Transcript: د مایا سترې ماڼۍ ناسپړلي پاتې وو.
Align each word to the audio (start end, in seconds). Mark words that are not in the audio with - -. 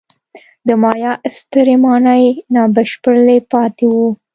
د 0.67 0.69
مایا 0.83 1.11
سترې 1.37 1.75
ماڼۍ 1.83 2.23
ناسپړلي 2.53 3.37
پاتې 3.51 3.85
وو. 3.93 4.07